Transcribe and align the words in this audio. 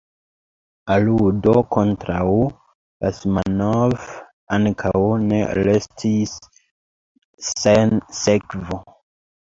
Aludo 0.93 1.53
kontraŭ 1.77 2.23
Basmanov 3.05 4.09
ankaŭ 4.59 5.05
ne 5.29 5.45
restis 5.63 6.37
sen 7.55 7.99
sekvo. 8.27 8.87